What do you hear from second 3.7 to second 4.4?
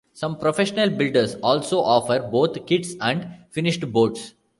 boats.